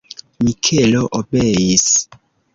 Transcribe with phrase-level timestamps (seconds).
[0.45, 1.87] Mikelo obeis.